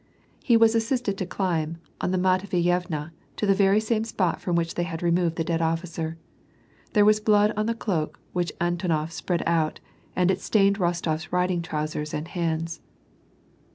He 0.43 0.57
was 0.57 0.73
assisted 0.73 1.15
to 1.19 1.27
climb 1.27 1.77
on 2.01 2.09
the 2.09 2.17
Matveyevna, 2.17 3.11
to 3.35 3.45
the 3.45 3.53
very 3.53 3.79
same 3.79 4.03
spot 4.03 4.41
from 4.41 4.55
which 4.55 4.73
they 4.73 4.81
had 4.81 5.03
removed 5.03 5.35
the 5.35 5.43
dead 5.43 5.61
officer. 5.61 6.17
There 6.93 7.05
was 7.05 7.19
blood 7.19 7.53
on 7.55 7.67
the 7.67 7.75
cloak 7.75 8.19
which 8.33 8.51
Antonof 8.59 9.11
spread 9.11 9.43
out, 9.45 9.79
and 10.15 10.31
it 10.31 10.41
stain 10.41 10.73
ed 10.73 10.79
Rostof 10.79 11.13
s 11.13 11.31
riding 11.31 11.61
trousers 11.61 12.15
and 12.15 12.27
hands. 12.29 12.81